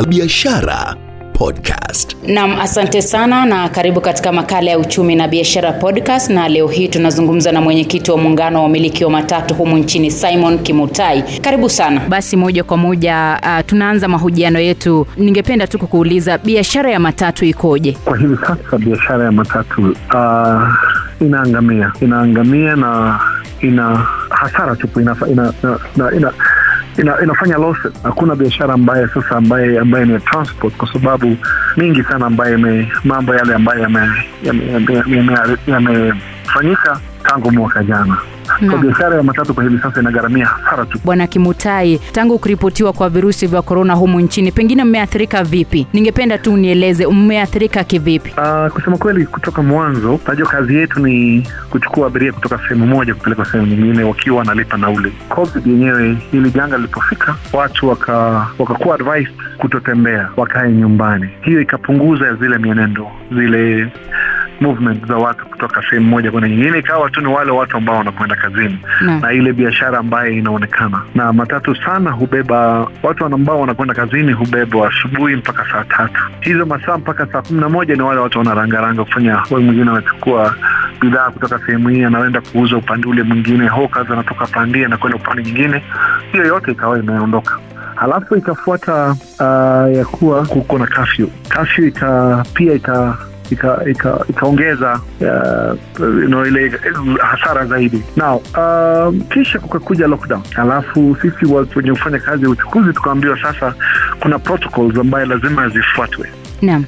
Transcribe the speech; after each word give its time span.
na 0.00 0.06
biashara 0.06 0.96
podcast. 1.32 2.16
Nam, 2.28 2.60
asante 2.60 3.02
sana 3.02 3.46
na 3.46 3.68
karibu 3.68 4.00
katika 4.00 4.32
makala 4.32 4.70
ya 4.70 4.78
uchumi 4.78 5.14
na 5.16 5.28
biashara 5.28 5.72
podcast, 5.72 6.30
na 6.30 6.48
leo 6.48 6.68
hii 6.68 6.88
tunazungumza 6.88 7.52
na 7.52 7.60
mwenyekiti 7.60 8.10
wa 8.10 8.18
muungano 8.18 8.56
wa 8.58 8.62
wamiliki 8.62 9.04
wa 9.04 9.10
matatu 9.10 9.54
humu 9.54 9.78
nchini 9.78 10.10
Simon 10.10 10.58
Kimutai. 10.58 11.22
Karibu 11.42 11.68
sana. 11.70 12.00
Basi 12.08 12.36
moja 12.36 12.64
kwa 12.64 12.76
moja 12.76 13.40
uh, 13.42 13.66
tunaanza 13.66 14.08
mahojiano 14.08 14.58
yetu. 14.60 15.06
Ningependa 15.16 15.66
tu 15.66 15.78
kukuuliza 15.78 16.38
biashara 16.38 16.90
ya 16.90 17.00
matatu 17.00 17.44
ikoje? 17.44 17.92
Kwa 18.04 18.16
hivi 18.18 18.36
sasa 18.36 18.78
biashara 18.78 19.24
ya 19.24 19.32
matatu 19.32 19.82
uh, 20.14 20.68
inaangamia, 21.20 21.92
inaangamia 22.00 22.76
na 22.76 23.20
ina 23.60 24.06
hasara 24.30 24.76
tupu, 24.76 25.00
ina, 25.00 25.16
ina, 25.30 25.52
ina, 25.62 25.78
ina, 25.96 26.12
ina 26.16 26.32
ina, 27.00 27.22
inafanya 27.22 27.56
losses. 27.58 27.92
Hakuna 28.02 28.34
biashara 28.36 28.74
ambaye 28.74 29.08
sasa 29.08 29.36
ambaye 29.36 29.78
ambaye 29.78 30.04
ni 30.04 30.20
transport, 30.20 30.76
kwa 30.76 30.92
sababu 30.92 31.36
mingi 31.76 32.02
sana 32.02 32.26
ambaye 32.26 32.56
mambo 33.04 33.34
yale 33.34 33.54
ambayo 33.54 33.80
yamefanyika 35.66 37.00
tangu 37.22 37.50
mwaka 37.52 37.84
jana 37.84 38.16
So 38.60 38.76
biashara 38.78 39.16
ya 39.16 39.22
matatu 39.22 39.54
kwa 39.54 39.64
hivi 39.64 39.78
sasa 39.82 40.00
inagharamia 40.00 40.46
hasara 40.46 40.86
tu. 40.86 40.98
Bwana 41.04 41.26
Kimutai, 41.26 41.98
tangu 42.12 42.38
kuripotiwa 42.38 42.92
kwa 42.92 43.08
virusi 43.08 43.46
vya 43.46 43.62
korona 43.62 43.94
humu 43.94 44.20
nchini, 44.20 44.52
pengine 44.52 44.84
mmeathirika 44.84 45.44
vipi? 45.44 45.86
Ningependa 45.92 46.38
tu 46.38 46.52
unieleze 46.54 47.06
mmeathirika 47.06 47.84
kivipi? 47.84 48.34
Uh, 48.38 48.72
kusema 48.72 48.96
kweli, 48.98 49.26
kutoka 49.26 49.62
mwanzo, 49.62 50.20
najua 50.28 50.48
kazi 50.48 50.74
yetu 50.76 51.00
ni 51.00 51.46
kuchukua 51.70 52.06
abiria 52.06 52.32
kutoka 52.32 52.58
sehemu 52.58 52.86
moja 52.86 53.14
kupeleka 53.14 53.44
sehemu 53.44 53.66
nyingine 53.66 54.04
wakiwa 54.04 54.38
wanalipa 54.38 54.76
nauli. 54.76 55.12
COVID 55.28 55.66
yenyewe, 55.66 56.16
hili 56.32 56.50
janga 56.50 56.76
lilipofika, 56.76 57.34
watu 57.52 57.88
waka 57.88 58.46
wakakuwa 58.58 58.94
advised 58.94 59.34
kutotembea, 59.58 60.28
wakae 60.36 60.72
nyumbani. 60.72 61.28
Hiyo 61.42 61.60
ikapunguza 61.60 62.34
zile 62.34 62.58
mienendo 62.58 63.10
zile 63.32 63.92
movement 64.60 65.06
za 65.08 65.16
watu 65.16 65.46
kutoka 65.46 65.82
sehemu 65.90 66.06
moja 66.08 66.30
kwenda 66.30 66.48
nyingine, 66.48 66.78
ikawa 66.78 67.10
tu 67.10 67.20
ni 67.20 67.26
wale 67.26 67.50
watu 67.50 67.76
ambao 67.76 67.96
wanakwenda 67.96 68.36
kazini 68.36 68.78
na, 69.00 69.20
na 69.20 69.32
ile 69.32 69.52
biashara 69.52 69.98
ambayo 69.98 70.32
inaonekana. 70.32 71.02
Na 71.14 71.32
matatu 71.32 71.76
sana 71.76 72.10
hubeba 72.10 72.86
watu 73.02 73.24
ambao 73.24 73.60
wanakwenda 73.60 73.94
kazini, 73.94 74.32
hubeba 74.32 74.88
asubuhi 74.88 75.36
mpaka 75.36 75.64
saa 75.72 75.84
tatu. 75.84 76.20
Hizo 76.40 76.66
masaa 76.66 76.98
mpaka 76.98 77.26
saa 77.26 77.42
kumi 77.42 77.60
na 77.60 77.68
moja 77.68 77.94
ni 77.96 78.02
wale 78.02 78.20
watu 78.20 78.38
wanarangaranga 78.38 79.04
kufanya, 79.04 79.42
we 79.50 79.60
mwingine 79.60 79.90
anachukua 79.90 80.54
bidhaa 81.00 81.30
kutoka 81.30 81.58
sehemu 81.66 81.88
hii 81.88 82.04
anaenda 82.04 82.40
kuuza 82.40 82.76
upande 82.76 83.08
ule 83.08 83.22
mwingine, 83.22 83.66
hawkers 83.66 84.10
anatoka 84.10 84.46
pandia 84.46 84.86
anakwenda 84.86 85.18
upande 85.18 85.42
nyingine. 85.42 85.82
Hiyo 86.32 86.44
yote 86.46 86.70
ikawa 86.72 86.98
imeondoka. 86.98 87.58
Halafu 87.94 88.36
ikafuata 88.36 89.06
uh, 89.40 89.96
ya 89.96 90.04
kuwa 90.04 90.46
kuko 90.46 90.78
na 90.78 90.86
kafyu. 90.86 91.30
Kafyu 91.48 91.86
ika 91.86 92.44
pia 92.54 92.72
ika 92.74 93.18
ikaongeza 93.50 95.00
ika, 95.20 95.26
ika 95.26 95.74
uh, 96.06 96.20
you 96.20 96.26
know, 96.26 96.46
ile 96.46 96.72
hasara 97.20 97.66
zaidi. 97.66 98.02
Now 98.16 98.36
uh, 98.36 99.14
kisha 99.32 99.58
kukakuja 99.58 100.06
lockdown. 100.06 100.42
Alafu 100.56 101.16
sisi 101.22 101.46
watu 101.54 101.78
wenye 101.78 101.90
kufanya 101.90 102.18
kazi 102.18 102.42
ya 102.44 102.50
uchukuzi 102.50 102.92
tukaambiwa 102.92 103.42
sasa 103.42 103.74
kuna 104.20 104.38
protocols 104.38 104.98
ambayo 104.98 105.26
lazima 105.26 105.68
zifuatwe. 105.68 106.30
Naam. 106.62 106.84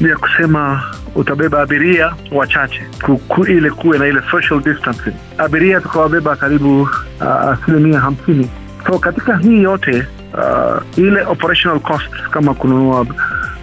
Ya 0.00 0.16
kusema 0.16 0.82
utabeba 1.14 1.62
abiria 1.62 2.12
wachache 2.32 2.86
kuku, 3.04 3.44
ile 3.46 3.70
kuwe 3.70 3.98
na 3.98 4.06
ile 4.06 4.20
social 4.30 4.60
distancing. 4.60 5.12
Abiria 5.38 5.80
tukawabeba 5.80 6.36
karibu 6.36 6.82
uh, 6.82 6.88
asilimia 7.26 8.00
hamsini. 8.00 8.50
So 8.86 8.98
katika 8.98 9.36
hii 9.36 9.62
yote 9.62 10.06
uh, 10.34 10.98
ile 10.98 11.22
operational 11.24 11.80
cost 11.80 12.10
kama 12.30 12.54
kununua 12.54 13.06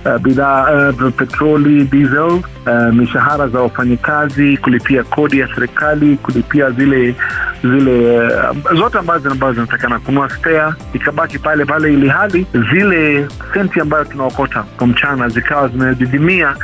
Uh, 0.06 0.18
bidhaa 0.22 0.90
uh, 0.90 1.12
petroli, 1.18 1.84
diesel, 1.84 2.22
uh, 2.68 2.94
mishahara 2.94 3.48
za 3.48 3.60
wafanyikazi, 3.60 4.58
kulipia 4.58 5.04
kodi 5.04 5.40
ya 5.40 5.48
serikali, 5.56 6.18
kulipia 6.18 6.72
zile 6.72 7.16
zile 7.64 8.18
uh, 8.28 8.74
zote 8.78 8.98
ambazo 8.98 9.32
ambazo 9.32 9.54
zinatakana 9.54 10.00
kunua 10.00 10.30
spare, 10.30 10.74
ikabaki 10.94 11.40
pale 11.40 11.66
pale, 11.66 11.94
ili 11.94 12.08
hali 12.10 12.48
zile 12.74 13.28
senti 13.54 13.80
ambayo 13.80 14.06
tunaokota 14.06 14.64
kwa 14.78 14.88
mchana 14.88 15.30
zikawa 15.30 15.68
zimedidimia 15.68 16.56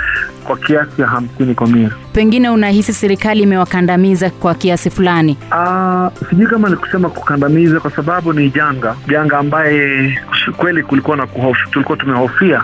kwa 0.44 0.58
kiasi 0.58 1.02
ya 1.02 1.08
hamsini 1.08 1.56
kwa 1.56 1.68
mia. 1.68 1.90
Pengine 2.14 2.50
unahisi 2.50 2.94
serikali 2.94 3.44
imewakandamiza 3.44 4.30
kwa 4.30 4.56
kiasi 4.56 4.90
fulani? 4.90 5.38
Uh, 5.52 6.28
sijui 6.30 6.48
kama 6.48 6.70
ni 6.70 6.76
kusema 6.76 7.10
kukandamiza, 7.10 7.80
kwa 7.80 7.92
sababu 7.92 8.34
ni 8.34 8.50
janga 8.50 8.96
janga 9.08 9.38
ambaye 9.38 10.14
kweli 10.58 10.84
kulikuwa 10.84 11.18
na 11.18 11.28
kuhofu, 11.28 11.70
tulikuwa 11.72 11.98
tumehofia 11.98 12.64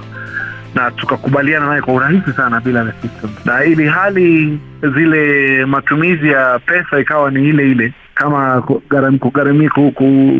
na 0.77 0.91
tukakubaliana 0.91 1.65
naye 1.67 1.81
kwa 1.81 1.93
urahisi 1.93 2.31
sana 2.33 2.59
bila 2.59 2.85
the 2.85 3.07
system, 3.07 3.29
na 3.45 3.63
ili 3.63 3.87
hali 3.87 4.59
zile 4.95 5.65
matumizi 5.65 6.27
ya 6.29 6.59
pesa 6.65 6.99
ikawa 6.99 7.31
ni 7.31 7.49
ile 7.49 7.71
ile 7.71 7.93
kama 8.13 8.61
kugharamia 9.19 9.69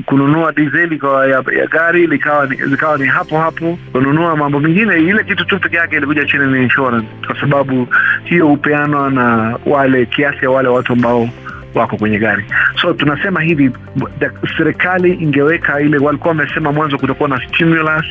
kununua 0.05 0.51
dizeli 0.51 0.99
kwa 0.99 1.27
ya, 1.27 1.43
ya 1.59 1.67
gari 1.67 2.07
likawa 2.07 2.45
ni, 2.47 2.55
zikawa 2.55 2.97
ni 2.97 3.05
hapo 3.05 3.37
hapo. 3.37 3.77
Kununua 3.91 4.35
mambo 4.35 4.59
mengine, 4.59 4.95
ile 4.97 5.23
kitu 5.23 5.45
tu 5.45 5.59
peke 5.59 5.75
yake 5.75 5.95
ilikuja 5.97 6.25
chini 6.25 6.45
ni 6.47 6.63
insurance, 6.63 7.07
kwa 7.27 7.39
sababu 7.39 7.87
hiyo 8.23 8.47
hupeanwa 8.47 9.11
na 9.11 9.57
wale 9.65 10.05
kiasi 10.05 10.45
ya 10.45 10.49
wale 10.51 10.69
watu 10.69 10.93
ambao 10.93 11.29
wako 11.77 11.97
kwenye 11.97 12.19
gari. 12.19 12.45
So 12.81 12.93
tunasema 12.93 13.41
hivi, 13.41 13.71
serikali 14.57 15.13
ingeweka 15.13 15.81
ile, 15.81 15.97
walikuwa 15.97 16.29
wamesema 16.29 16.71
mwanzo 16.71 16.97
kutakuwa 16.97 17.29
na 17.29 17.41
stimulus, 17.47 18.05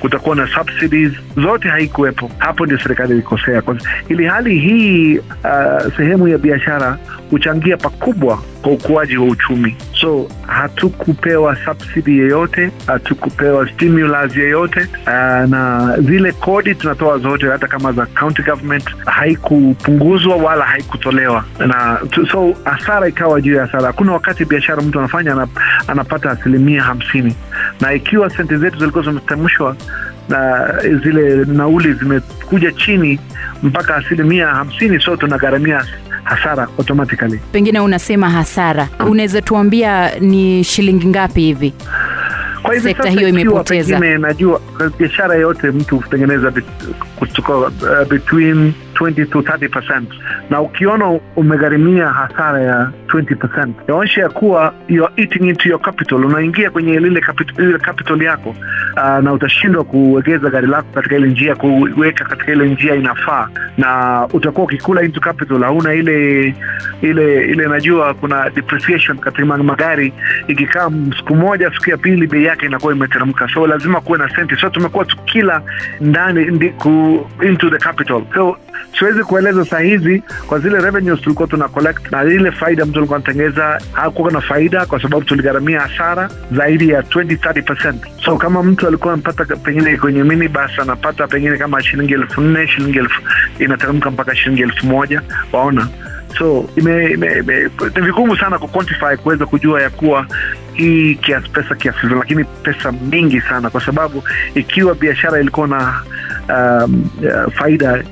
kutakuwa 0.00 0.36
na 0.36 0.46
subsidies, 0.48 1.12
zote 1.36 1.68
haikuwepo. 1.68 2.30
Hapo 2.38 2.66
ndio 2.66 2.78
serikali 2.78 3.12
ilikosea, 3.12 3.62
ili 4.08 4.24
hali 4.26 4.58
hii 4.58 5.18
uh, 5.18 5.94
sehemu 5.96 6.28
ya 6.28 6.38
biashara 6.38 6.98
huchangia 7.30 7.76
pakubwa 7.76 8.38
kwa 8.62 8.72
ukuaji 8.72 9.16
wa 9.16 9.26
uchumi. 9.26 9.76
So 9.92 10.28
hatukupewa 10.46 11.56
subsidy 11.64 12.18
yeyote, 12.18 12.70
hatukupewa 12.86 13.68
stimulus 13.68 14.36
yeyote 14.36 14.80
uh, 14.80 15.50
na 15.50 15.94
zile 16.00 16.32
kodi 16.32 16.74
tunatoa 16.74 17.18
zote, 17.18 17.46
hata 17.48 17.66
kama 17.68 17.92
za 17.92 18.06
county 18.06 18.42
government 18.42 18.84
haikupunguzwa 19.06 20.36
wala 20.36 20.64
haikutolewa, 20.64 21.44
na 21.66 22.00
so 22.32 22.54
hasara 22.98 23.08
ikawa 23.08 23.40
juu 23.40 23.54
ya 23.54 23.62
hasara. 23.66 23.86
Hakuna 23.86 24.12
wakati 24.12 24.44
biashara 24.44 24.82
mtu 24.82 24.98
anafanya 24.98 25.32
anap, 25.32 25.50
anapata 25.88 26.30
asilimia 26.30 26.82
hamsini, 26.82 27.34
na 27.80 27.92
ikiwa 27.94 28.30
senti 28.30 28.56
zetu 28.56 28.78
zilikuwa 28.78 29.04
zimetamshwa 29.04 29.76
na 30.28 30.68
zile 31.04 31.44
nauli 31.44 31.92
zimekuja 31.94 32.72
chini 32.72 33.20
mpaka 33.62 33.96
asilimia 33.96 34.46
hamsini, 34.46 35.00
so 35.00 35.16
tunagharamia 35.16 35.84
hasara 36.24 36.68
automatically. 36.78 37.40
Pengine 37.52 37.80
unasema 37.80 38.30
hasara, 38.30 38.88
unaweza 39.06 39.42
tuambia 39.42 40.10
ni 40.20 40.64
shilingi 40.64 41.06
ngapi 41.06 41.40
hivi 41.40 41.74
kwa 42.62 42.74
hivi 42.74 42.88
sekta 42.88 43.10
hiyo 43.10 43.28
imepoteza? 43.28 43.98
Pengine 43.98 44.18
najua 44.18 44.60
biashara 44.98 45.34
yote 45.34 45.70
mtu 45.70 45.96
hutengeneza 45.96 46.52
kutoka 47.16 47.56
uh, 47.56 47.70
between 48.10 48.72
20 49.00 49.26
to 49.30 49.40
30%, 49.40 50.02
na 50.50 50.60
ukiona 50.60 51.20
umegharimia 51.36 52.08
hasara 52.08 52.60
ya 52.62 52.90
20%, 53.08 53.68
yaonyesha 53.88 54.20
ya 54.20 54.28
kuwa 54.28 54.74
you 54.88 55.04
are 55.04 55.12
eating 55.16 55.48
into 55.48 55.68
your 55.68 55.80
capital, 55.80 56.24
unaingia 56.24 56.70
kwenye 56.70 57.00
lile 57.00 57.20
capital, 57.20 57.66
lile 57.66 57.78
capital 57.78 58.22
yako 58.22 58.48
uh, 58.96 59.18
na 59.24 59.32
utashindwa 59.32 59.84
kuegeza 59.84 60.50
gari 60.50 60.66
lako 60.66 60.88
katika 60.94 61.16
ile 61.16 61.28
njia, 61.28 61.54
kuweka 61.56 62.24
katika 62.24 62.52
ile 62.52 62.68
njia 62.68 62.94
inafaa, 62.94 63.48
na 63.78 64.26
utakuwa 64.32 64.64
ukikula 64.64 65.02
into 65.02 65.20
capital, 65.20 65.62
hauna 65.62 65.94
ile 65.94 66.54
ile 67.02 67.44
ile, 67.44 67.66
najua 67.68 68.14
kuna 68.14 68.50
depreciation 68.50 69.18
katika 69.18 69.46
magari, 69.46 70.12
ikikaa 70.48 70.90
siku 71.16 71.34
moja, 71.36 71.70
siku 71.74 71.90
ya 71.90 71.96
pili 71.96 72.26
bei 72.26 72.44
yake 72.44 72.66
inakuwa 72.66 72.92
imeteremka, 72.94 73.48
so 73.54 73.66
lazima 73.66 74.00
kuwe 74.00 74.18
na 74.18 74.28
senti. 74.36 74.56
So 74.56 74.68
tumekuwa 74.70 75.04
tukila 75.04 75.62
ndani 76.00 76.70
ku, 76.70 77.26
into 77.42 77.70
the 77.70 77.78
capital. 77.78 78.22
So 78.34 78.56
siwezi 78.98 79.24
kueleza 79.24 79.64
saa 79.64 79.78
hizi 79.80 80.22
kwa 80.46 80.58
zile 80.58 80.80
revenues 80.80 81.20
tulikuwa 81.20 81.48
tuna 81.48 81.68
collect 81.68 82.12
na 82.12 82.24
ile 82.24 82.52
faida 82.52 82.84
mtu 82.86 82.98
alikuwa 82.98 83.16
anatengeza, 83.16 83.80
hakuwa 83.92 84.32
na 84.32 84.40
faida 84.40 84.86
kwa 84.86 85.02
sababu 85.02 85.24
tuligharamia 85.24 85.80
hasara 85.80 86.30
zaidi 86.52 86.88
ya 86.88 87.00
20 87.00 87.36
30%. 87.36 87.94
So 88.24 88.36
kama 88.36 88.62
mtu 88.62 88.86
alikuwa 88.88 89.12
anapata 89.14 89.56
pengine 89.56 89.96
kwenye 89.96 90.24
minibus 90.24 90.78
anapata 90.78 91.26
pengine 91.26 91.56
kama 91.56 91.82
shilingi 91.82 92.12
elfu 92.14 92.40
nne 92.40 92.68
shilingi 92.68 92.98
elfu 92.98 93.22
inateremka 93.58 94.10
mpaka 94.10 94.36
shilingi 94.36 94.62
elfu 94.62 94.86
moja 94.86 95.22
waona 95.52 95.88
so 96.38 96.68
ime, 96.76 97.10
ime, 97.10 97.38
ime, 97.38 97.70
ni 97.96 98.02
vigumu 98.02 98.36
sana 98.36 98.58
kuquantify 98.58 99.16
kuweza 99.22 99.46
kujua 99.46 99.82
ya 99.82 99.90
kuwa 99.90 100.26
hii 100.72 101.14
kiasi 101.14 101.48
pesa 101.50 101.74
kiasi 101.74 102.06
lakini 102.06 102.44
pesa 102.44 102.92
mingi 102.92 103.40
sana, 103.40 103.70
kwa 103.70 103.80
sababu 103.80 104.22
ikiwa 104.54 104.94
biashara 104.94 105.40
ilikuwa 105.40 105.68
na 105.68 105.94
um, 106.48 107.10
uh, 107.22 107.52
faida 107.52 108.02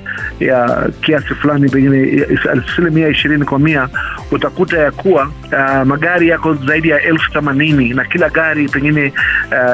ya 0.40 0.88
kiasi 1.00 1.34
fulani 1.34 1.68
pengine 1.68 2.26
asilimia 2.68 3.08
ishirini 3.08 3.44
kwa 3.44 3.58
mia 3.58 3.88
utakuta 4.30 4.78
ya 4.78 4.90
kuwa 4.90 5.22
uh, 5.52 5.86
magari 5.86 6.28
yako 6.28 6.54
zaidi 6.54 6.88
ya 6.88 7.02
elfu 7.02 7.32
themanini 7.32 7.88
na 7.94 8.04
kila 8.04 8.30
gari 8.30 8.68
pengine 8.68 9.12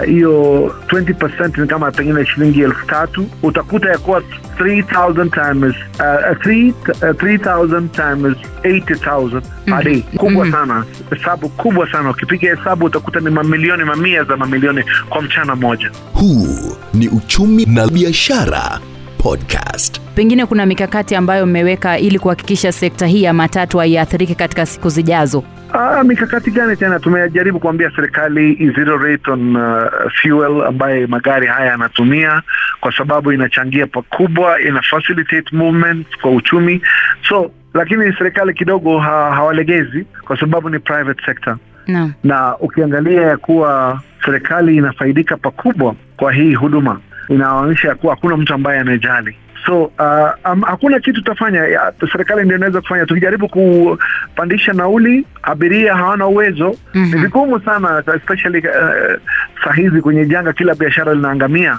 hiyo 0.06 0.42
uh, 0.62 0.72
20 0.92 1.60
ni 1.60 1.66
kama 1.66 1.90
pengine 1.90 2.26
shilingi 2.26 2.60
elfu 2.60 2.86
tatu. 2.86 3.26
Utakuta 3.42 3.88
ya 3.90 3.98
kuwa 3.98 4.22
3000 4.58 5.30
times 5.30 5.74
uh, 5.94 6.04
3, 6.04 6.70
uh, 6.70 6.92
3000 7.02 7.88
times 7.88 8.36
80000 8.64 9.40
per 9.66 9.84
day. 9.84 10.02
Kubwa 10.16 10.50
sana. 10.50 10.84
Hesabu 11.10 11.48
kubwa 11.48 11.92
sana. 11.92 12.10
Ukipiga 12.10 12.56
hesabu 12.56 12.84
utakuta 12.86 13.20
ni 13.20 13.30
mamilioni 13.30 13.84
mamia 13.84 14.24
za 14.24 14.36
mamilioni 14.36 14.84
kwa 15.08 15.22
mchana 15.22 15.56
mmoja. 15.56 15.90
Huu 16.12 16.76
ni 16.94 17.08
Uchumi 17.08 17.66
na 17.66 17.86
Biashara 17.88 18.80
Podcast. 19.22 20.00
Pengine 20.14 20.46
kuna 20.46 20.66
mikakati 20.66 21.14
ambayo 21.14 21.46
mmeweka 21.46 21.98
ili 21.98 22.18
kuhakikisha 22.18 22.72
sekta 22.72 23.06
hii 23.06 23.22
ya 23.22 23.32
matatu 23.32 23.78
haiathiriki 23.78 24.34
katika 24.34 24.66
siku 24.66 24.88
zijazo. 24.88 25.44
Ah, 25.72 26.04
mikakati 26.04 26.50
gani 26.50 26.76
tena? 26.76 26.98
Tumejaribu 27.00 27.60
kuambia 27.60 27.90
serikali 27.96 28.70
zero 28.76 28.96
rate 28.98 29.30
on 29.30 29.56
uh, 29.56 29.82
fuel 30.22 30.62
ambaye 30.66 31.06
magari 31.06 31.46
haya 31.46 31.70
yanatumia, 31.70 32.42
kwa 32.80 32.96
sababu 32.96 33.32
inachangia 33.32 33.86
pakubwa, 33.86 34.60
ina 34.60 34.82
facilitate 34.82 35.56
movement 35.56 36.06
kwa 36.20 36.30
uchumi. 36.30 36.82
So 37.28 37.50
lakini 37.74 38.14
serikali 38.18 38.54
kidogo 38.54 38.98
ha, 38.98 39.32
hawalegezi 39.34 40.04
kwa 40.24 40.40
sababu 40.40 40.70
ni 40.70 40.78
private 40.78 41.22
sector 41.26 41.56
no. 41.86 42.10
na 42.24 42.56
ukiangalia 42.58 43.22
ya 43.22 43.36
kuwa 43.36 44.00
serikali 44.24 44.76
inafaidika 44.76 45.36
pakubwa 45.36 45.94
kwa 46.16 46.32
hii 46.32 46.54
huduma, 46.54 47.00
inaonyesha 47.28 47.88
ya 47.88 47.94
kuwa 47.94 48.14
hakuna 48.14 48.36
mtu 48.36 48.54
ambaye 48.54 48.80
anajali. 48.80 49.36
So 49.66 49.82
uh, 49.84 50.52
um, 50.52 50.62
hakuna 50.62 51.00
kitu 51.00 51.12
tutafanya, 51.22 51.60
ya, 51.66 51.92
serikali 52.12 52.44
ndio 52.44 52.56
inaweza 52.56 52.80
kufanya. 52.80 53.06
Tukijaribu 53.06 53.48
kupandisha 53.48 54.72
nauli, 54.72 55.26
abiria 55.42 55.96
hawana 55.96 56.26
uwezo. 56.26 56.74
Mhm. 56.94 57.14
Ni 57.14 57.20
vigumu 57.22 57.60
sana 57.60 58.02
especially 58.16 58.58
uh, 58.58 59.20
saa 59.64 59.72
hizi 59.72 60.00
kwenye 60.00 60.26
janga, 60.26 60.52
kila 60.52 60.74
biashara 60.74 61.14
linaangamia, 61.14 61.78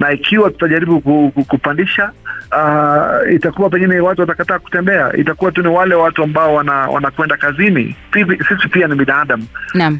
na 0.00 0.12
ikiwa 0.12 0.50
tutajaribu 0.50 1.00
ku, 1.00 1.32
ku, 1.34 1.44
kupandisha 1.44 2.10
uh, 2.52 3.32
itakuwa 3.34 3.70
pengine 3.70 4.00
watu 4.00 4.20
watakataa 4.20 4.58
kutembea, 4.58 5.16
itakuwa 5.16 5.52
tu 5.52 5.62
ni 5.62 5.68
wale 5.68 5.94
watu 5.94 6.22
ambao 6.22 6.54
wana, 6.54 6.72
wanakwenda 6.74 7.36
kazini. 7.36 7.96
Sisi 8.48 8.68
pia 8.68 8.86
ni 8.88 8.94
binadamu 8.94 9.46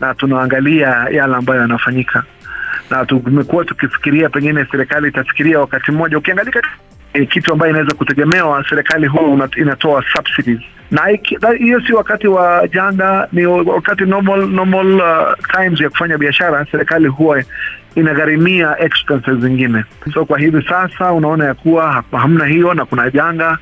na 0.00 0.14
tunaangalia 0.14 0.88
yale 1.10 1.34
ambayo 1.36 1.60
yanafanyika 1.60 2.24
na 2.90 3.06
tumekuwa 3.06 3.64
tukifikiria 3.64 4.28
pengine 4.28 4.66
serikali 4.70 5.08
itafikiria 5.08 5.60
wakati 5.60 5.92
mmoja. 5.92 6.18
Ukiangalia 6.18 6.62
eh, 7.12 7.28
kitu 7.28 7.52
ambayo 7.52 7.70
inaweza 7.70 7.94
kutegemewa 7.94 8.64
serikali 8.68 9.06
huwa 9.06 9.48
inatoa 9.56 10.04
subsidies. 10.16 10.60
Na 10.90 11.02
hiyo 11.58 11.80
si 11.86 11.92
wakati 11.92 12.28
wa 12.28 12.68
janga 12.68 13.28
ni 13.32 13.46
wakati 13.46 14.04
normal, 14.04 14.48
normal 14.48 14.94
uh, 14.94 15.34
times 15.56 15.80
ya 15.80 15.90
kufanya 15.90 16.18
biashara 16.18 16.66
serikali 16.72 17.08
huwa 17.08 17.42
inagharimia 17.94 18.78
expenses 18.78 19.38
zingine. 19.38 19.84
So 20.14 20.24
kwa 20.24 20.38
hivi 20.38 20.62
sasa 20.68 21.12
unaona 21.12 21.44
ya 21.44 21.54
kuwa 21.54 22.04
hamna 22.12 22.46
hiyo 22.46 22.74
na 22.74 22.84
kuna 22.84 23.10
janga. 23.10 23.58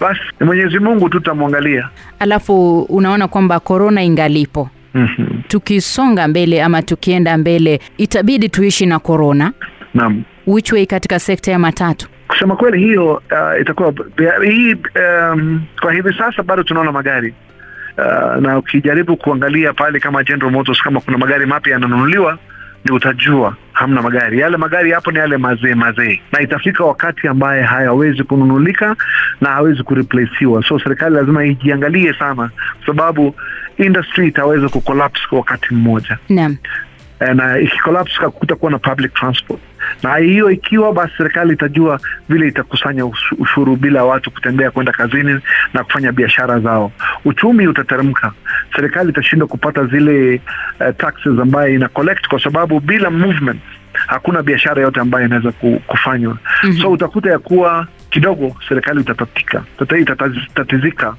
Basi 0.00 0.20
mwenyezi 0.40 0.78
mungu 0.78 1.08
tu 1.08 1.18
tutamwangalia. 1.18 1.88
Alafu 2.18 2.80
unaona 2.82 3.28
kwamba 3.28 3.60
korona 3.60 4.02
ingalipo, 4.02 4.70
Mhm. 4.94 5.26
tukisonga 5.48 6.28
mbele 6.28 6.62
ama 6.62 6.82
tukienda 6.82 7.38
mbele, 7.38 7.80
itabidi 7.98 8.48
tuishi 8.48 8.86
na 8.86 8.98
korona. 8.98 9.52
naam 9.94 10.22
Which 10.46 10.72
way 10.72 10.86
katika 10.86 11.18
sekta 11.18 11.52
ya 11.52 11.58
matatu? 11.58 12.08
kusema 12.28 12.56
kweli 12.56 12.78
hiyo 12.78 13.12
uh, 13.14 13.60
itakuwa 13.60 13.94
hii 14.44 14.74
um, 14.74 15.62
kwa 15.80 15.92
hivi 15.92 16.14
sasa 16.18 16.42
bado 16.42 16.62
tunaona 16.62 16.92
magari 16.92 17.34
uh, 17.98 18.36
na 18.42 18.58
ukijaribu 18.58 19.16
kuangalia 19.16 19.72
pale 19.72 20.00
kama 20.00 20.24
General 20.24 20.50
Motors 20.52 20.82
kama 20.82 21.00
kuna 21.00 21.18
magari 21.18 21.46
mapya 21.46 21.72
yananunuliwa 21.72 22.38
ni 22.84 22.92
utajua 22.96 23.56
hamna 23.72 24.02
magari 24.02 24.38
yale 24.40 24.56
magari 24.56 24.90
hapo 24.92 25.10
ni 25.12 25.18
yale 25.18 25.36
mazee 25.36 25.74
mazee 25.74 26.20
na 26.32 26.40
itafika 26.40 26.84
wakati 26.84 27.28
ambaye 27.28 27.62
hayawezi 27.62 28.22
kununulika 28.22 28.96
na 29.40 29.48
hawezi 29.50 29.82
kureplasiwa 29.82 30.62
so 30.64 30.78
serikali 30.78 31.14
lazima 31.14 31.44
ijiangalie 31.44 32.14
sana 32.14 32.34
kwa 32.76 32.86
sababu 32.86 33.34
industry 33.78 34.28
itaweza 34.28 34.68
kucollapse 34.68 35.22
kwa 35.28 35.38
wakati 35.38 35.74
mmoja 35.74 36.18
Naam. 36.28 36.56
Eh, 37.20 37.34
na 37.34 37.58
ikikolapse 37.58 38.28
kutakuwa 38.28 38.70
na 38.70 38.78
public 38.78 39.14
transport 39.14 39.60
na 40.02 40.16
hiyo 40.16 40.50
ikiwa 40.50 40.92
basi 40.92 41.12
serikali 41.16 41.52
itajua 41.52 42.00
vile 42.28 42.48
itakusanya 42.48 43.06
ushuru 43.38 43.76
bila 43.76 44.04
watu 44.04 44.30
kutembea 44.30 44.70
kwenda 44.70 44.92
kazini 44.92 45.40
na 45.74 45.84
kufanya 45.84 46.12
biashara 46.12 46.60
zao 46.60 46.92
uchumi 47.24 47.66
utateremka 47.68 48.32
serikali 48.76 49.10
itashindwa 49.10 49.48
kupata 49.48 49.84
zile 49.86 50.40
uh, 50.80 50.96
taxes 50.96 51.38
ambayo 51.42 51.74
ina 51.74 51.88
collect 51.88 52.28
kwa 52.28 52.42
sababu 52.42 52.80
bila 52.80 53.10
movement 53.10 53.60
hakuna 54.06 54.42
biashara 54.42 54.82
yote 54.82 55.00
ambayo 55.00 55.26
inaweza 55.26 55.52
kufanywa. 55.52 55.80
kufanywa 55.86 56.38
Mhm. 56.62 56.78
so 56.82 56.90
utakuta 56.90 57.30
ya 57.30 57.38
kuwa 57.38 57.86
kidogo 58.10 58.56
serikali 58.68 59.00
itatatika 59.00 59.62
Tata- 59.78 59.98
itatatizika 59.98 61.14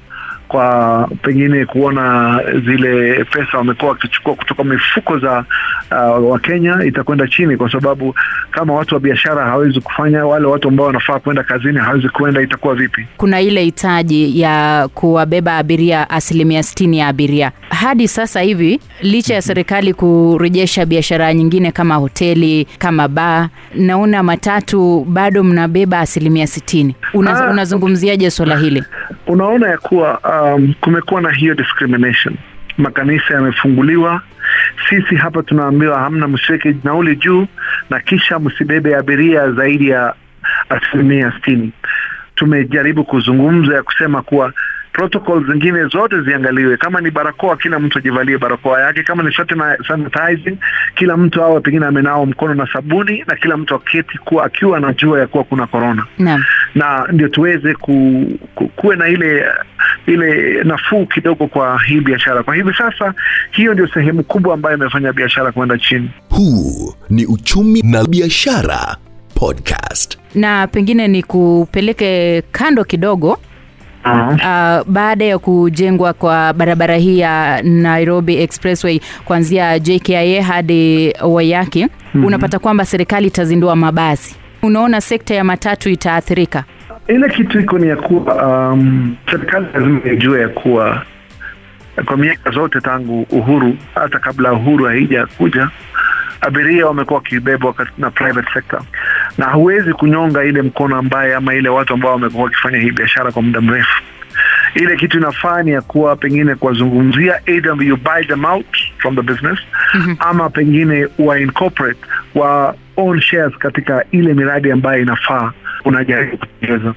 kwa 0.50 1.08
pengine 1.22 1.66
kuona 1.66 2.40
zile 2.66 3.24
pesa 3.24 3.58
wamekuwa 3.58 3.90
wakichukua 3.90 4.34
kutoka 4.34 4.64
mifuko 4.64 5.18
za 5.18 5.44
uh, 5.90 6.30
wakenya 6.30 6.84
itakwenda 6.84 7.26
chini 7.28 7.56
kwa 7.56 7.72
sababu 7.72 8.14
kama 8.50 8.74
watu 8.74 8.94
wa 8.94 9.00
biashara 9.00 9.44
hawezi 9.44 9.80
kufanya 9.80 10.26
wale 10.26 10.46
watu 10.46 10.68
ambao 10.68 10.86
wanafaa 10.86 11.18
kwenda 11.18 11.42
kazini 11.42 11.78
hawezi 11.78 12.08
kuenda 12.08 12.42
itakuwa 12.42 12.74
vipi 12.74 13.06
Kuna 13.16 13.40
ile 13.40 13.62
hitaji 13.64 14.40
ya 14.40 14.88
kuwabeba 14.94 15.56
abiria 15.56 16.10
asilimia 16.10 16.62
sitini 16.62 16.98
ya 16.98 17.08
abiria 17.08 17.52
hadi 17.70 18.08
sasa 18.08 18.40
hivi, 18.40 18.80
licha 19.02 19.34
ya 19.34 19.42
serikali 19.42 19.94
kurejesha 19.94 20.86
biashara 20.86 21.34
nyingine 21.34 21.72
kama 21.72 21.94
hoteli, 21.94 22.66
kama 22.78 23.08
baa, 23.08 23.48
naona 23.74 24.22
matatu 24.22 25.06
bado 25.08 25.44
mnabeba 25.44 26.00
asilimia 26.00 26.46
sitini. 26.46 26.94
Ah, 27.26 27.50
unazungumziaje 27.50 28.30
swala 28.30 28.56
hili? 28.56 28.84
unaona 29.26 29.68
ya 29.68 29.78
kuwa 29.78 30.24
um, 30.42 30.74
kumekuwa 30.80 31.20
na 31.20 31.30
hiyo 31.30 31.54
discrimination. 31.54 32.34
Makanisa 32.78 33.34
yamefunguliwa. 33.34 34.22
Sisi 34.88 35.14
hapa 35.16 35.42
tunaambiwa 35.42 35.98
hamna 36.00 36.28
msiweke 36.28 36.76
nauli 36.84 37.16
juu 37.16 37.46
na 37.90 38.00
kisha 38.00 38.38
msibebe 38.38 38.96
abiria 38.96 39.52
zaidi 39.52 39.88
ya 39.88 40.14
asilimia 40.68 41.32
sitini. 41.32 41.72
Tumejaribu 42.34 43.04
kuzungumza 43.04 43.74
ya 43.74 43.82
kusema 43.82 44.22
kuwa 44.22 44.52
protocol 44.92 45.46
zingine 45.52 45.84
zote 45.86 46.20
ziangaliwe 46.22 46.76
kama 46.76 47.00
ni 47.00 47.10
barakoa 47.10 47.56
kila 47.56 47.78
mtu 47.78 47.98
ajivalie 47.98 48.38
barakoa 48.38 48.80
yake 48.80 49.02
kama 49.02 49.22
ni 49.22 49.34
sanitizing 49.88 50.56
kila 50.94 51.16
mtu 51.16 51.42
awe 51.42 51.60
pengine 51.60 51.86
amenao 51.86 52.26
mkono 52.26 52.54
na 52.54 52.68
sabuni 52.72 53.24
na 53.26 53.36
kila 53.36 53.56
mtu 53.56 53.74
aketi 53.74 54.18
kuwa 54.18 54.44
akiwa 54.44 54.76
anajua 54.76 55.20
ya 55.20 55.26
kuwa 55.26 55.44
kuna 55.44 55.66
korona 55.66 56.06
Naam. 56.18 56.44
na 56.74 57.06
ndio 57.12 57.28
tuweze 57.28 57.74
ku, 57.74 58.24
ku, 58.54 58.68
kuwe 58.68 58.96
na 58.96 59.08
ile 59.08 59.44
ile 60.06 60.60
nafuu 60.64 61.06
kidogo 61.06 61.46
kwa 61.46 61.82
hii 61.82 62.00
biashara. 62.00 62.42
Kwa 62.42 62.54
hivi 62.54 62.74
sasa, 62.74 63.14
hiyo 63.50 63.74
ndio 63.74 63.86
sehemu 63.88 64.22
kubwa 64.24 64.54
ambayo 64.54 64.76
imefanya 64.76 65.12
biashara 65.12 65.52
kuenda 65.52 65.78
chini. 65.78 66.10
Huu 66.30 66.94
ni 67.10 67.26
Uchumi 67.26 67.82
na 67.82 68.04
Biashara 68.04 68.96
Podcast. 69.34 70.18
Na 70.34 70.66
pengine 70.66 71.08
ni 71.08 71.22
kupeleke 71.22 72.42
kando 72.52 72.84
kidogo 72.84 73.38
Uh, 74.04 74.80
baada 74.86 75.24
ya 75.24 75.38
kujengwa 75.38 76.12
kwa 76.12 76.52
barabara 76.52 76.96
hii 76.96 77.18
ya 77.18 77.62
Nairobi 77.62 78.36
Expressway 78.42 79.00
kuanzia 79.24 79.78
JKIA 79.78 80.42
hadi 80.44 81.14
Wayaki 81.22 81.82
mm-hmm. 81.84 82.24
unapata 82.24 82.58
kwamba 82.58 82.84
serikali 82.84 83.26
itazindua 83.26 83.76
mabasi. 83.76 84.36
Unaona 84.62 85.00
sekta 85.00 85.34
ya 85.34 85.44
matatu 85.44 85.88
itaathirika? 85.90 86.64
Ile 87.08 87.28
kitu 87.28 87.60
iko 87.60 87.78
ni 87.78 87.88
ya 87.88 87.96
kuwa 87.96 88.70
um, 88.72 89.16
serikali 89.30 89.66
lazima 89.74 90.00
ijue 90.12 90.40
ya 90.40 90.48
kuwa 90.48 91.02
kwa 92.04 92.16
miaka 92.16 92.50
zote 92.50 92.80
tangu 92.80 93.26
uhuru, 93.30 93.76
hata 93.94 94.18
kabla 94.18 94.52
uhuru 94.52 94.84
haija 94.84 95.26
kuja, 95.26 95.68
abiria 96.40 96.86
wamekuwa 96.86 97.18
wakibebwa 97.18 97.74
na 97.98 98.10
private 98.10 98.48
sector, 98.54 98.80
na 99.40 99.46
huwezi 99.50 99.92
kunyonga 99.92 100.44
ile 100.44 100.62
mkono 100.62 100.96
ambaye 100.96 101.34
ama 101.34 101.54
ile 101.54 101.68
watu 101.68 101.94
ambao 101.94 102.12
wamekuwa 102.12 102.44
wakifanya 102.44 102.78
hii 102.78 102.90
biashara 102.90 103.32
kwa 103.32 103.42
muda 103.42 103.60
mrefu. 103.60 104.02
Ile 104.74 104.96
kitu 104.96 105.18
inafaa 105.18 105.62
ni 105.62 105.70
ya 105.70 105.80
kuwa 105.80 106.16
pengine 106.16 106.54
kuwazungumzia, 106.54 107.40
either 107.46 107.82
you 107.82 107.96
buy 107.96 108.24
them 108.26 108.44
out 108.44 108.66
from 108.98 109.16
the 109.16 109.22
business 109.22 109.58
mm-hmm. 109.94 110.16
ama 110.20 110.50
pengine 110.50 111.08
wa 111.18 111.40
incorporate 111.40 111.98
wa 112.34 112.74
own 112.96 113.20
shares 113.20 113.52
katika 113.58 114.04
ile 114.10 114.34
miradi 114.34 114.70
ambayo 114.72 115.02
inafaa 115.02 115.52
unajaribu 115.84 116.36
kutengeneza. 116.36 116.94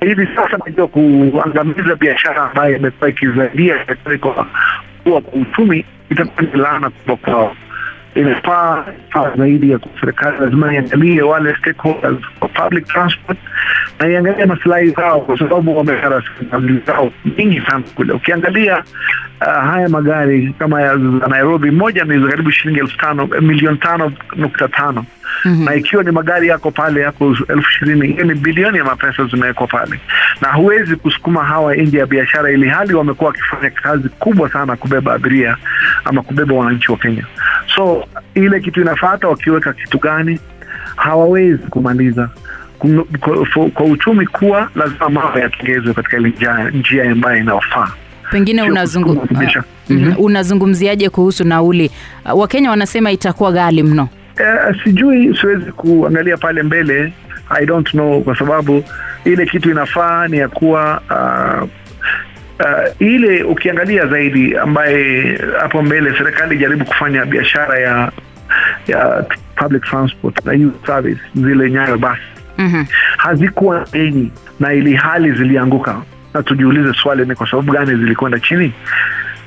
Hivi 0.00 0.28
sasa 0.36 0.58
najua 0.66 0.88
kuangamiza 0.88 1.94
biashara 1.94 2.42
ambayo 2.50 2.76
imekuwa 2.76 3.10
ikizaidia 3.10 3.74
serikali 3.86 4.18
kwa 4.18 4.46
kuwa 5.04 5.20
kwa 5.20 5.40
uchumi 5.40 5.84
itakuwa 6.10 6.42
ni 6.42 6.60
laana 6.60 6.90
kubwa 6.90 7.16
kwao. 7.16 7.56
Inafaa 8.16 8.84
faa 9.10 9.30
zaidi 9.36 9.70
ya 9.70 9.78
serikali 10.00 10.36
lazima 10.40 10.74
iangalie 10.74 11.22
wale 11.22 11.56
stakeholders 11.56 12.18
wa 12.40 12.48
public 12.48 12.86
transport 12.86 13.38
na 14.00 14.08
iangalie 14.08 14.46
masilahi 14.46 14.90
zao, 14.90 15.20
kwa 15.20 15.38
sababu 15.38 15.76
wameweka 15.78 16.08
rasilimali 16.08 16.80
zao 16.86 17.12
nyingi 17.38 17.60
sana 17.60 17.82
kule. 17.94 18.12
Ukiangalia 18.12 18.78
uh, 19.40 19.46
haya 19.70 19.88
magari 19.88 20.54
kama 20.58 20.82
ya 20.82 20.96
za 20.96 21.26
Nairobi, 21.28 21.70
moja 21.70 22.04
ni 22.04 22.28
karibu 22.28 22.50
shilingi 22.50 22.80
elfu 22.80 22.96
tano 22.98 23.26
milioni 23.40 23.78
tano 23.78 24.12
nukta 24.36 24.68
tano 24.68 25.04
Mm-hmm. 25.44 25.64
na 25.64 25.74
ikiwa 25.74 26.02
ni 26.02 26.10
magari 26.10 26.48
yako 26.48 26.70
pale 26.70 27.00
yako 27.00 27.36
elfu 27.48 27.70
ishirini 27.70 28.06
hiyo 28.06 28.24
ni 28.24 28.34
bilioni 28.34 28.78
ya 28.78 28.84
mapesa 28.84 29.24
zimewekwa 29.24 29.66
pale, 29.66 30.00
na 30.40 30.52
huwezi 30.52 30.96
kusukuma 30.96 31.44
hawa 31.44 31.74
nje 31.76 31.98
ya 31.98 32.06
biashara, 32.06 32.50
ili 32.50 32.68
hali 32.68 32.94
wamekuwa 32.94 33.28
wakifanya 33.30 33.70
kazi 33.70 34.08
kubwa 34.08 34.50
sana 34.52 34.76
kubeba 34.76 35.14
abiria 35.14 35.56
ama 36.04 36.22
kubeba 36.22 36.54
wananchi 36.54 36.92
wa 36.92 36.98
Kenya. 36.98 37.24
So 37.76 38.04
ile 38.34 38.60
kitu 38.60 38.80
inafata, 38.80 39.28
wakiweka 39.28 39.72
kitu 39.72 39.98
gani 39.98 40.40
hawawezi 40.96 41.62
kumaliza. 41.70 42.28
Kwa, 43.74 43.86
uchumi 43.86 44.26
kuwa 44.26 44.70
lazima 44.74 45.08
mambo 45.08 45.38
yatengezwe 45.38 45.94
katika 45.94 46.16
ile 46.16 46.28
njia, 46.28 46.70
njia 46.70 47.10
ambayo 47.12 47.36
inayofaa. 47.40 47.88
pengine 48.30 48.62
unazungu, 48.62 49.10
uh, 49.12 49.28
mm-hmm. 49.88 50.14
unazungumziaje 50.18 51.08
kuhusu 51.10 51.44
nauli? 51.44 51.90
Uh, 52.24 52.38
wakenya 52.40 52.70
wanasema 52.70 53.12
itakuwa 53.12 53.52
ghali 53.52 53.82
mno. 53.82 54.08
Uh, 54.40 54.82
sijui, 54.84 55.36
siwezi 55.40 55.72
kuangalia 55.72 56.36
pale 56.36 56.62
mbele, 56.62 57.12
I 57.50 57.66
don't 57.66 57.90
know, 57.90 58.22
kwa 58.22 58.38
sababu 58.38 58.84
ile 59.24 59.46
kitu 59.46 59.70
inafaa 59.70 60.28
ni 60.28 60.38
ya 60.38 60.48
kuwa 60.48 61.00
uh, 61.10 61.68
uh, 62.60 63.00
ile 63.02 63.42
ukiangalia 63.42 64.06
zaidi, 64.06 64.56
ambaye 64.56 65.38
hapo 65.60 65.82
mbele 65.82 66.18
serikali 66.18 66.54
ijaribu 66.56 66.84
kufanya 66.84 67.24
biashara 67.24 67.78
ya 67.78 68.12
ya 68.86 69.24
public 69.56 69.84
transport 69.84 70.44
na 70.44 70.52
youth 70.52 70.86
service, 70.86 71.20
zile 71.34 71.70
nyayo 71.70 71.98
basi 71.98 72.22
Mhm. 72.58 72.84
hazikuwa 73.16 73.86
chini 73.92 74.32
na 74.60 74.72
ili 74.72 74.94
hali 74.94 75.32
zilianguka, 75.32 76.02
na 76.34 76.42
tujiulize 76.42 76.92
swali, 76.94 77.24
ni 77.24 77.34
kwa 77.34 77.50
sababu 77.50 77.72
gani 77.72 77.86
zilikwenda 77.96 78.40
chini? 78.40 78.72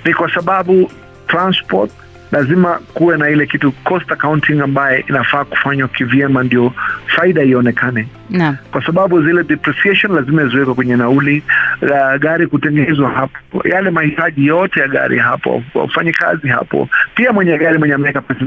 Ni 0.06 0.14
kwa 0.14 0.34
sababu 0.34 0.92
transport 1.28 1.92
lazima 2.32 2.80
kuwe 2.94 3.18
na 3.18 3.30
ile 3.30 3.46
kitu 3.46 3.72
cost 3.72 4.12
accounting 4.12 4.62
ambaye 4.62 5.06
inafaa 5.10 5.46
kufanywa 5.46 5.88
kivyema, 5.88 6.44
ndio 6.44 6.74
faida 7.08 7.44
ionekane 7.44 8.08
kwa 8.72 8.86
sababu 8.86 9.24
zile 9.24 9.44
depreciation 9.44 10.16
lazima 10.16 10.46
ziwekwe 10.48 10.74
kwenye 10.74 10.96
nauli 10.96 11.44
uh, 11.82 12.16
gari 12.20 12.48
kutengenezwa 12.48 13.10
hapo, 13.10 13.68
yale 13.68 13.90
mahitaji 13.90 14.46
yote 14.48 14.80
ya 14.80 14.88
gari 14.88 15.20
hapo, 15.20 15.64
wafanyikazi 15.74 16.48
hapo, 16.48 16.90
pia 17.16 17.34
mwenye 17.34 17.58
gari 17.58 17.78
mwenye 17.78 17.94
ameweka 17.94 18.22
pesa. 18.22 18.46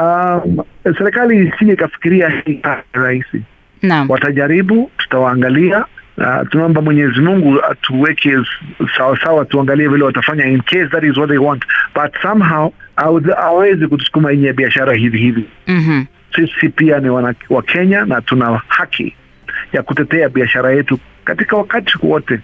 Um, 0.00 0.58
serikali 0.98 1.48
isije 1.48 1.72
ikafikiria 1.72 2.28
hii 2.28 2.60
rahisi 2.92 3.42
naam 3.82 4.10
watajaribu, 4.10 4.90
tutawaangalia. 4.98 5.84
Uh, 6.18 6.48
tunaomba 6.50 6.80
Mwenyezi 6.82 7.20
Mungu 7.20 7.64
atuweke 7.70 8.32
sawasawa, 8.96 9.44
tuangalie 9.44 9.88
vile 9.88 10.04
watafanya 10.04 10.46
in 10.46 10.60
case 10.62 10.86
that 10.86 11.04
is 11.04 11.16
what 11.16 11.28
they 11.30 11.38
want, 11.38 11.64
but 11.94 12.22
somehow 12.22 12.72
hawa- 12.96 13.88
kutusukuma 13.88 14.30
yenye 14.30 14.46
ya 14.46 14.52
biashara 14.52 14.92
hivi 14.94 15.18
hivi. 15.18 15.44
Mhm. 15.66 16.04
Sisi 16.36 16.68
pia 16.68 16.98
ni 17.00 17.10
wana, 17.10 17.34
wa 17.50 17.62
Kenya 17.62 18.04
na 18.04 18.20
tuna 18.20 18.60
haki 18.68 19.14
ya 19.72 19.82
kutetea 19.82 20.28
biashara 20.28 20.70
yetu 20.72 20.98
katika 21.24 21.56
wakati 21.56 21.92
wote. 22.02 22.40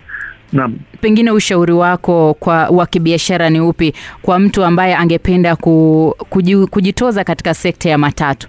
Naam. 0.52 0.74
pengine 1.00 1.30
ushauri 1.30 1.72
wako 1.72 2.34
kwa 2.40 2.68
wa 2.68 2.86
kibiashara 2.86 3.50
ni 3.50 3.60
upi 3.60 3.94
kwa 4.22 4.38
mtu 4.38 4.64
ambaye 4.64 4.96
angependa 4.96 5.56
ku, 5.56 6.14
kuji, 6.30 6.56
kujitoza 6.66 7.24
katika 7.24 7.54
sekta 7.54 7.88
ya 7.90 7.98
matatu 7.98 8.48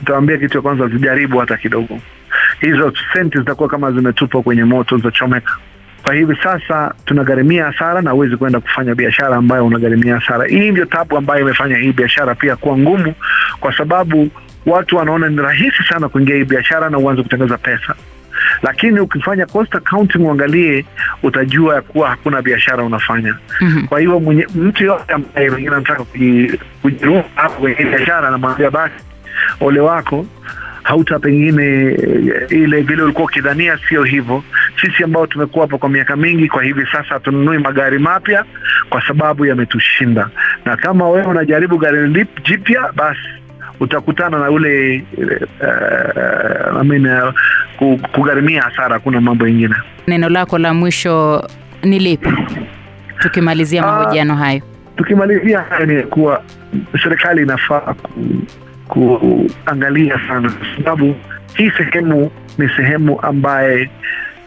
Nitawaambia 0.00 0.36
kitu 0.38 0.58
ya 0.58 0.62
kwanza, 0.62 0.88
zijaribu 0.88 1.38
hata 1.38 1.56
kidogo. 1.56 1.98
Hizo 2.64 2.92
senti 3.12 3.38
zitakuwa 3.38 3.68
kama 3.68 3.92
zimetupwa 3.92 4.42
kwenye 4.42 4.64
moto, 4.64 4.96
zitachomeka. 4.96 5.56
Kwa 6.02 6.14
hivi 6.14 6.36
sasa 6.42 6.94
tunagharimia 7.04 7.64
hasara 7.64 8.02
na 8.02 8.10
huwezi 8.10 8.36
kwenda 8.36 8.60
kufanya 8.60 8.94
biashara 8.94 9.36
ambayo 9.36 9.66
unagharimia 9.66 10.14
hasara. 10.18 10.46
Hii 10.46 10.70
ndio 10.70 10.84
tabu 10.84 11.16
ambayo 11.16 11.40
imefanya 11.40 11.76
hii 11.76 11.92
biashara 11.92 12.34
pia 12.34 12.56
kuwa 12.56 12.78
ngumu, 12.78 13.14
kwa 13.60 13.76
sababu 13.76 14.28
watu 14.66 14.96
wanaona 14.96 15.28
ni 15.28 15.36
rahisi 15.36 15.82
sana 15.88 16.08
kuingia 16.08 16.36
hii 16.36 16.44
biashara 16.44 16.90
na 16.90 16.98
uanze 16.98 17.22
kutengeneza 17.22 17.58
pesa, 17.58 17.94
lakini 18.62 19.00
ukifanya 19.00 19.46
cost 19.46 19.74
accounting 19.74 20.18
uangalie, 20.26 20.84
utajua 21.22 21.80
kuwa 21.82 22.08
hakuna 22.10 22.42
biashara 22.42 22.82
unafanya. 22.82 23.34
Mhm. 23.60 23.86
Kwa 23.86 24.00
hivyo 24.00 24.20
mtu 24.54 24.84
yote 24.84 25.12
ambaye 25.14 25.50
pengine 25.50 25.74
anataka 25.76 26.04
kuji- 26.04 26.58
hapo 27.34 27.54
kwenye 27.60 27.84
biashara, 27.84 28.30
namwambia 28.30 28.70
basi 28.70 28.94
ole 29.60 29.80
wako 29.80 30.26
hauta 30.84 31.18
pengine 31.18 31.62
eh, 31.64 32.46
ile 32.50 32.80
vile 32.82 33.02
ulikuwa 33.02 33.24
ukidhania, 33.24 33.78
sio 33.88 34.02
hivyo. 34.04 34.44
Sisi 34.80 35.04
ambao 35.04 35.26
tumekuwa 35.26 35.64
hapa 35.66 35.78
kwa 35.78 35.88
miaka 35.88 36.16
mingi, 36.16 36.48
kwa 36.48 36.62
hivi 36.62 36.86
sasa 36.92 37.04
hatununui 37.14 37.58
magari 37.58 37.98
mapya 37.98 38.44
kwa 38.90 39.06
sababu 39.06 39.46
yametushinda, 39.46 40.28
na 40.64 40.76
kama 40.76 41.08
wewe 41.08 41.26
unajaribu 41.26 41.78
gari 41.78 42.26
jipya, 42.44 42.92
basi 42.96 43.20
utakutana 43.80 44.38
na 44.38 44.50
ule 44.50 45.04
uh, 45.18 46.80
I 46.80 46.84
mean, 46.84 47.06
uh, 47.06 48.00
kugharimia 48.12 48.62
hasara. 48.62 48.94
Hakuna 48.94 49.20
mambo 49.20 49.48
ingine. 49.48 49.74
neno 50.06 50.28
lako 50.28 50.58
la 50.58 50.74
mwisho 50.74 51.48
ni 51.82 51.98
lipi 51.98 52.32
tukimalizia 53.18 53.82
Ah. 53.82 53.86
mahojiano 53.86 54.36
hayo 54.36 54.60
Tukimalizia 54.96 55.60
hayo 55.60 55.86
ni 55.86 56.02
kuwa 56.02 56.42
serikali 57.02 57.42
inafaa 57.42 57.80
ku, 57.80 58.10
kuangalia 58.88 60.20
sana, 60.28 60.50
kwa 60.50 60.66
sababu 60.76 61.14
hii 61.56 61.70
sehemu 61.70 62.30
ni 62.58 62.68
sehemu 62.76 63.20
ambaye 63.22 63.90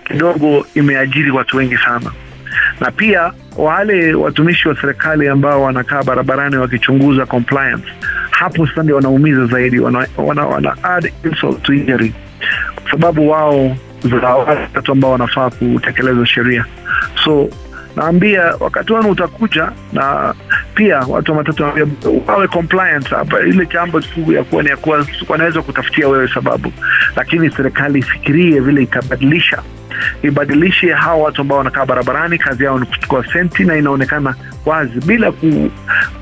kidogo 0.07 0.65
imeajiri 0.75 1.31
watu 1.31 1.57
wengi 1.57 1.77
sana, 1.77 2.11
na 2.79 2.91
pia 2.91 3.31
wale 3.57 4.13
watumishi 4.13 4.67
wa 4.67 4.81
serikali 4.81 5.27
ambao 5.27 5.61
wanakaa 5.63 6.03
barabarani 6.03 6.55
wakichunguza 6.55 7.25
compliance, 7.25 7.87
hapo 8.31 8.67
sasa 8.67 8.83
ndio 8.83 8.95
wanaumiza 8.95 9.45
zaidi, 9.45 9.79
wana, 9.79 10.07
wana, 10.17 10.45
wana 10.45 10.83
add 10.83 11.11
insult 11.25 11.61
to 11.63 11.73
injury, 11.73 12.13
kwa 12.81 12.91
sababu 12.91 13.29
wao 13.29 13.75
za 14.21 14.35
watu 14.35 14.91
ambao 14.91 15.11
wanafaa 15.11 15.49
kutekeleza 15.49 16.25
sheria. 16.25 16.65
So 17.23 17.49
naambia 17.97 18.55
wakati 18.59 18.93
wenu 18.93 19.09
utakuja 19.09 19.71
na 19.93 20.33
pia 20.75 20.99
watu 20.99 21.31
wa 21.31 21.37
matatu 21.37 21.63
wawe 22.27 22.47
compliant 22.47 23.09
hapa. 23.09 23.39
Ile 23.39 23.65
jambo 23.65 24.01
tu 24.01 24.31
ya 24.33 24.43
kuwa 24.43 24.63
ni 24.63 24.69
ya 24.69 24.77
kuwa 24.77 25.05
wanaweza 25.29 25.61
kutafutia 25.61 26.07
wewe 26.07 26.27
sababu, 26.33 26.71
lakini 27.15 27.51
serikali 27.51 27.99
ifikirie 27.99 28.59
vile 28.59 28.83
itabadilisha 28.83 29.61
ibadilishe 30.23 30.93
hawa 30.93 31.23
watu 31.23 31.41
ambao 31.41 31.57
wanakaa 31.57 31.85
barabarani, 31.85 32.37
kazi 32.37 32.63
yao 32.63 32.79
ni 32.79 32.85
kuchukua 32.85 33.25
senti, 33.33 33.63
na 33.63 33.77
inaonekana 33.77 34.35
wazi 34.65 34.99
bila 35.05 35.31
ku, 35.31 35.71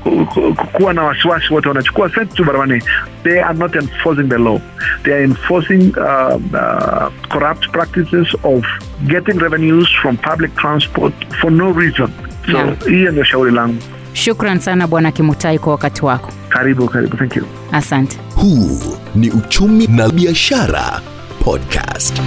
ku, 0.02 0.10
ku, 0.26 0.54
ku, 0.54 0.66
kuwa 0.66 0.92
na 0.94 1.02
wasiwasi. 1.02 1.54
Wote 1.54 1.68
wanachukua 1.68 2.10
senti 2.14 2.34
tu 2.34 2.44
barabarani. 2.44 2.82
They 3.24 3.42
are 3.42 3.58
not 3.58 3.76
enforcing 3.76 4.28
the 4.28 4.38
law, 4.38 4.60
they 5.02 5.14
are 5.14 5.24
enforcing 5.24 5.92
uh, 5.96 6.36
uh, 6.54 7.08
corrupt 7.28 7.70
practices 7.72 8.34
of 8.42 8.64
getting 9.06 9.38
revenues 9.38 9.88
from 10.02 10.16
public 10.16 10.54
transport 10.56 11.12
for 11.40 11.50
no 11.52 11.72
reason. 11.72 12.08
So 12.52 12.76
Yeah. 12.90 13.12
ndio 13.12 13.24
shauri 13.24 13.52
langu. 13.52 13.76
shukran 14.12 14.58
sana 14.60 14.86
bwana 14.86 15.12
kimutai 15.12 15.58
kwa 15.58 15.72
wakati 15.72 16.04
wako 16.04 16.32
Karibu, 16.48 16.88
karibu, 16.88 17.16
thank 17.16 17.36
you. 17.36 17.44
asante 17.72 18.18
Huu 18.34 18.96
ni 19.14 19.30
Uchumi 19.30 19.86
na 19.86 20.08
Biashara 20.08 21.00
Podcast. 21.44 22.20